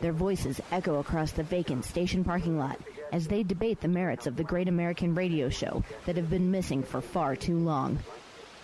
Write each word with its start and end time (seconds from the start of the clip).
Their 0.00 0.12
voices 0.12 0.62
echo 0.72 0.98
across 0.98 1.32
the 1.32 1.42
vacant 1.42 1.84
station 1.84 2.24
parking 2.24 2.58
lot 2.58 2.80
as 3.12 3.28
they 3.28 3.42
debate 3.42 3.82
the 3.82 3.88
merits 3.88 4.26
of 4.26 4.34
the 4.34 4.44
great 4.44 4.66
American 4.66 5.14
radio 5.14 5.50
show 5.50 5.84
that 6.06 6.16
have 6.16 6.30
been 6.30 6.50
missing 6.50 6.82
for 6.82 7.02
far 7.02 7.36
too 7.36 7.58
long. 7.58 7.98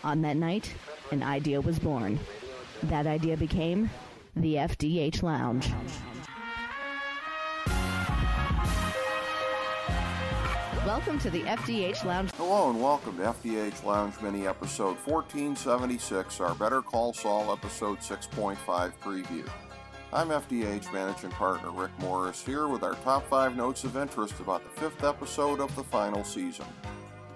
On 0.02 0.22
that 0.22 0.38
night, 0.38 0.72
an 1.10 1.22
idea 1.22 1.60
was 1.60 1.78
born. 1.78 2.18
That 2.84 3.06
idea 3.06 3.36
became 3.36 3.90
the 4.34 4.54
FDH 4.54 5.22
Lounge. 5.22 5.70
Welcome 10.86 11.18
to 11.18 11.28
the 11.28 11.42
FDH 11.42 12.04
Lounge. 12.04 12.30
Hello 12.36 12.70
and 12.70 12.80
welcome 12.80 13.18
to 13.18 13.24
FDH 13.24 13.84
Lounge 13.84 14.14
Mini 14.22 14.46
episode 14.46 14.96
1476, 15.04 16.40
our 16.40 16.54
Better 16.54 16.80
Call 16.80 17.12
Saul 17.12 17.52
episode 17.52 17.98
6.5 17.98 18.56
preview. 19.02 19.46
I'm 20.12 20.28
FDH 20.28 20.92
managing 20.92 21.30
partner 21.30 21.70
Rick 21.72 21.90
Morris 21.98 22.40
here 22.40 22.68
with 22.68 22.84
our 22.84 22.94
top 22.96 23.26
five 23.28 23.56
notes 23.56 23.82
of 23.82 23.96
interest 23.96 24.38
about 24.38 24.62
the 24.62 24.80
fifth 24.80 25.02
episode 25.02 25.60
of 25.60 25.74
the 25.74 25.82
final 25.82 26.22
season. 26.22 26.66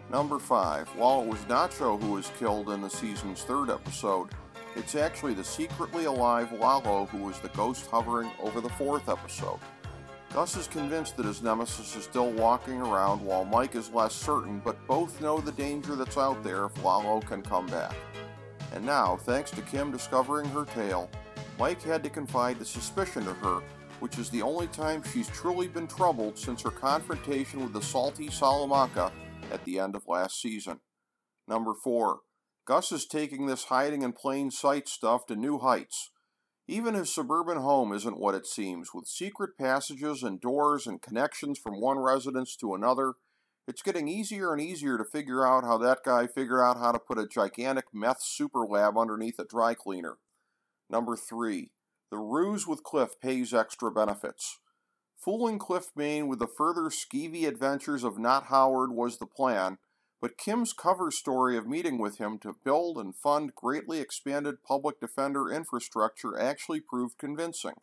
Number 0.09 0.39
five, 0.39 0.89
while 0.91 1.21
it 1.21 1.27
was 1.27 1.41
Nacho 1.41 2.01
who 2.01 2.13
was 2.13 2.31
killed 2.39 2.71
in 2.71 2.81
the 2.81 2.89
season's 2.89 3.43
third 3.43 3.71
episode, 3.71 4.29
it's 4.77 4.95
actually 4.95 5.35
the 5.35 5.43
secretly 5.43 6.05
alive 6.05 6.53
Lalo 6.53 7.07
who 7.07 7.25
was 7.25 7.41
the 7.41 7.49
ghost 7.49 7.91
hovering 7.91 8.31
over 8.41 8.61
the 8.61 8.69
fourth 8.71 9.09
episode. 9.09 9.59
Gus 10.33 10.57
is 10.57 10.69
convinced 10.69 11.17
that 11.17 11.27
his 11.27 11.43
nemesis 11.43 11.97
is 11.97 12.05
still 12.05 12.31
walking 12.31 12.81
around 12.81 13.21
while 13.21 13.45
Mike 13.45 13.75
is 13.75 13.91
less 13.91 14.15
certain, 14.15 14.61
but 14.65 14.87
both 14.87 15.21
know 15.21 15.41
the 15.41 15.53
danger 15.53 15.97
that's 15.97 16.17
out 16.17 16.45
there 16.45 16.67
if 16.67 16.85
Lalo 16.85 17.21
can 17.21 17.43
come 17.43 17.67
back. 17.67 17.97
And 18.73 18.87
now, 18.87 19.17
thanks 19.17 19.51
to 19.51 19.63
Kim 19.63 19.91
discovering 19.91 20.49
her 20.51 20.65
tail, 20.67 21.11
Mike 21.61 21.83
had 21.83 22.03
to 22.03 22.09
confide 22.09 22.59
the 22.59 22.65
suspicion 22.65 23.23
to 23.23 23.35
her, 23.35 23.61
which 23.99 24.17
is 24.17 24.31
the 24.31 24.41
only 24.41 24.67
time 24.69 25.03
she's 25.03 25.29
truly 25.29 25.69
been 25.69 25.87
troubled 25.87 26.39
since 26.39 26.63
her 26.63 26.71
confrontation 26.71 27.63
with 27.63 27.75
the 27.75 27.83
salty 27.83 28.31
Salamanca 28.31 29.13
at 29.53 29.63
the 29.67 29.79
end 29.79 29.95
of 29.95 30.09
last 30.09 30.41
season. 30.41 30.81
Number 31.47 31.75
4. 31.75 32.21
Gus 32.65 32.93
is 32.93 33.05
taking 33.05 33.45
this 33.45 33.65
hiding 33.65 34.01
in 34.01 34.15
plain 34.15 34.51
sight 34.51 34.89
stuff 34.89 35.27
to 35.27 35.37
new 35.37 35.59
heights. 35.59 36.13
Even 36.67 36.95
his 36.95 37.15
suburban 37.15 37.59
home 37.59 37.93
isn't 37.93 38.19
what 38.19 38.35
it 38.35 38.47
seems, 38.47 38.95
with 38.95 39.07
secret 39.07 39.51
passages 39.59 40.23
and 40.23 40.41
doors 40.41 40.87
and 40.87 41.03
connections 41.03 41.59
from 41.59 41.79
one 41.79 41.99
residence 41.99 42.57
to 42.57 42.75
another. 42.75 43.17
It's 43.69 43.83
getting 43.83 44.09
easier 44.09 44.55
and 44.55 44.63
easier 44.63 44.97
to 44.97 45.05
figure 45.05 45.47
out 45.47 45.65
how 45.65 45.77
that 45.77 46.05
guy 46.07 46.27
figured 46.27 46.63
out 46.63 46.79
how 46.79 46.93
to 46.93 46.99
put 46.99 47.19
a 47.19 47.29
gigantic 47.29 47.85
meth 47.93 48.23
super 48.23 48.65
lab 48.67 48.97
underneath 48.97 49.39
a 49.39 49.45
dry 49.45 49.75
cleaner. 49.75 50.17
Number 50.91 51.17
3. 51.17 51.71
The 52.11 52.19
ruse 52.19 52.67
with 52.67 52.83
Cliff 52.83 53.21
pays 53.21 53.55
extra 53.55 53.93
benefits. 53.93 54.59
Fooling 55.17 55.59
Cliff 55.59 55.91
Main 55.95 56.27
with 56.27 56.41
the 56.41 56.49
further 56.49 56.91
skeevy 56.91 57.47
adventures 57.47 58.03
of 58.03 58.19
Not 58.19 58.47
Howard 58.47 58.91
was 58.91 59.19
the 59.19 59.27
plan, 59.27 59.79
but 60.21 60.37
Kim's 60.37 60.73
cover 60.73 61.13
story 61.13 61.57
of 61.57 61.69
meeting 61.69 61.99
with 61.99 62.19
him 62.19 62.39
to 62.39 62.57
build 62.65 62.99
and 62.99 63.15
fund 63.15 63.55
greatly 63.55 64.01
expanded 64.01 64.65
public 64.65 64.99
defender 64.99 65.49
infrastructure 65.49 66.37
actually 66.37 66.81
proved 66.81 67.19
convincing. 67.19 67.75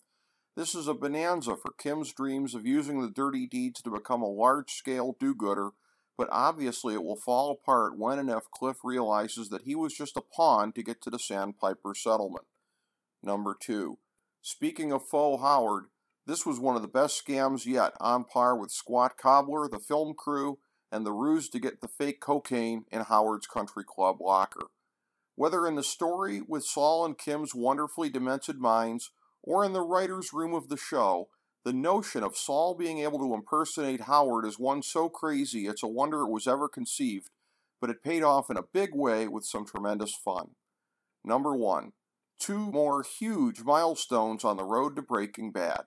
This 0.57 0.75
is 0.75 0.87
a 0.87 0.93
bonanza 0.93 1.55
for 1.55 1.71
Kim's 1.77 2.11
dreams 2.11 2.55
of 2.55 2.65
using 2.65 3.01
the 3.01 3.09
dirty 3.09 3.47
deeds 3.47 3.81
to 3.83 3.91
become 3.91 4.21
a 4.21 4.27
large 4.27 4.71
scale 4.71 5.15
do 5.17 5.33
gooder, 5.33 5.69
but 6.17 6.27
obviously 6.29 6.93
it 6.93 7.03
will 7.03 7.15
fall 7.15 7.51
apart 7.51 7.97
when 7.97 8.19
and 8.19 8.29
if 8.29 8.51
Cliff 8.51 8.77
realizes 8.83 9.47
that 9.49 9.61
he 9.61 9.75
was 9.75 9.93
just 9.93 10.17
a 10.17 10.21
pawn 10.21 10.73
to 10.73 10.83
get 10.83 11.01
to 11.03 11.09
the 11.09 11.19
Sandpiper 11.19 11.95
settlement. 11.95 12.45
Number 13.23 13.55
2. 13.59 13.97
Speaking 14.41 14.91
of 14.91 15.07
faux 15.07 15.41
Howard, 15.41 15.85
this 16.25 16.45
was 16.45 16.59
one 16.59 16.75
of 16.75 16.81
the 16.81 16.87
best 16.87 17.21
scams 17.25 17.65
yet, 17.65 17.93
on 17.99 18.25
par 18.25 18.57
with 18.57 18.71
Squat 18.71 19.17
Cobbler, 19.17 19.67
the 19.67 19.79
film 19.79 20.13
crew, 20.13 20.59
and 20.91 21.05
the 21.05 21.13
ruse 21.13 21.49
to 21.49 21.59
get 21.59 21.81
the 21.81 21.87
fake 21.87 22.19
cocaine 22.21 22.85
in 22.91 23.01
Howard's 23.01 23.47
Country 23.47 23.83
Club 23.83 24.17
locker. 24.21 24.67
Whether 25.35 25.67
in 25.67 25.75
the 25.75 25.83
story 25.83 26.41
with 26.45 26.65
Saul 26.65 27.05
and 27.05 27.17
Kim's 27.17 27.53
wonderfully 27.53 28.09
demented 28.09 28.59
minds, 28.59 29.11
or 29.43 29.63
in 29.63 29.73
the 29.73 29.81
writer's 29.81 30.33
room 30.33 30.53
of 30.53 30.67
the 30.67 30.77
show, 30.77 31.29
the 31.63 31.73
notion 31.73 32.23
of 32.23 32.37
Saul 32.37 32.75
being 32.75 32.99
able 32.99 33.19
to 33.19 33.33
impersonate 33.33 34.01
Howard 34.01 34.45
is 34.45 34.57
one 34.57 34.81
so 34.81 35.09
crazy 35.09 35.67
it's 35.67 35.83
a 35.83 35.87
wonder 35.87 36.21
it 36.21 36.31
was 36.31 36.47
ever 36.47 36.67
conceived, 36.69 37.29
but 37.79 37.89
it 37.89 38.03
paid 38.03 38.23
off 38.23 38.49
in 38.49 38.57
a 38.57 38.63
big 38.63 38.91
way 38.93 39.27
with 39.27 39.45
some 39.45 39.65
tremendous 39.65 40.15
fun. 40.15 40.51
Number 41.23 41.55
1. 41.55 41.91
Two 42.39 42.59
more 42.71 43.03
huge 43.03 43.61
milestones 43.61 44.43
on 44.43 44.57
the 44.57 44.63
road 44.63 44.95
to 44.95 45.01
Breaking 45.01 45.51
Bad. 45.51 45.81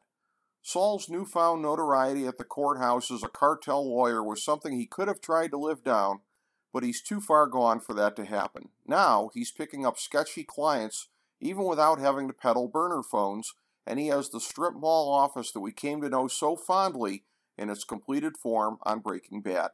Saul's 0.63 1.09
newfound 1.09 1.63
notoriety 1.63 2.27
at 2.27 2.39
the 2.39 2.45
courthouse 2.45 3.11
as 3.11 3.23
a 3.23 3.29
cartel 3.29 3.89
lawyer 3.89 4.23
was 4.23 4.45
something 4.45 4.73
he 4.73 4.87
could 4.87 5.09
have 5.09 5.21
tried 5.21 5.53
to 5.53 5.57
live 5.57 5.83
down, 5.83 6.21
but 6.73 6.83
he's 6.83 7.01
too 7.01 7.21
far 7.21 7.47
gone 7.47 7.81
for 7.81 7.95
that 7.95 8.15
to 8.17 8.25
happen. 8.25 8.69
Now 8.87 9.31
he's 9.33 9.51
picking 9.51 9.87
up 9.87 9.99
sketchy 9.99 10.45
clients 10.45 11.09
even 11.41 11.65
without 11.65 11.99
having 11.99 12.27
to 12.29 12.35
peddle 12.35 12.69
burner 12.69 13.03
phones, 13.03 13.55
and 13.87 13.99
he 13.99 14.09
has 14.09 14.29
the 14.29 14.41
strip 14.41 14.75
mall 14.75 15.11
office 15.11 15.53
that 15.53 15.61
we 15.61 15.73
came 15.73 16.03
to 16.03 16.11
know 16.11 16.29
so 16.29 16.57
fondly 16.57 17.25
in 17.57 17.71
its 17.71 17.85
completed 17.85 18.37
form 18.37 18.79
on 18.83 19.01
Breaking 19.01 19.41
Bad. 19.41 19.71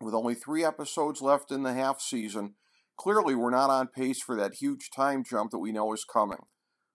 With 0.00 0.14
only 0.14 0.34
three 0.34 0.64
episodes 0.64 1.22
left 1.22 1.50
in 1.50 1.62
the 1.62 1.72
half 1.72 2.00
season, 2.00 2.54
clearly 3.00 3.34
we're 3.34 3.48
not 3.48 3.70
on 3.70 3.86
pace 3.86 4.20
for 4.20 4.36
that 4.36 4.56
huge 4.60 4.90
time 4.94 5.24
jump 5.24 5.50
that 5.50 5.58
we 5.58 5.72
know 5.72 5.94
is 5.94 6.04
coming. 6.04 6.44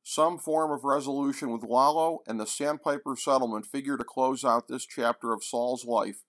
Some 0.03 0.37
form 0.37 0.71
of 0.71 0.83
resolution 0.83 1.51
with 1.51 1.63
Lalo 1.63 2.19
and 2.27 2.39
the 2.39 2.45
Sandpiper 2.45 3.15
settlement 3.17 3.65
figure 3.65 3.97
to 3.97 4.03
close 4.03 4.45
out 4.45 4.67
this 4.67 4.85
chapter 4.85 5.33
of 5.33 5.43
Saul's 5.43 5.83
life 5.83 6.21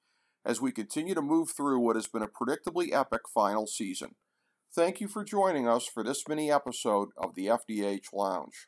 as 0.46 0.62
we 0.62 0.72
continue 0.72 1.14
to 1.14 1.20
move 1.20 1.50
through 1.54 1.80
what 1.80 1.94
has 1.94 2.06
been 2.06 2.22
a 2.22 2.26
predictably 2.26 2.90
epic 2.90 3.20
final 3.34 3.66
season. 3.66 4.14
Thank 4.74 5.02
you 5.02 5.08
for 5.08 5.22
joining 5.22 5.68
us 5.68 5.86
for 5.86 6.02
this 6.02 6.22
mini 6.26 6.50
episode 6.50 7.10
of 7.18 7.34
the 7.34 7.48
FDH 7.48 8.14
Lounge. 8.14 8.64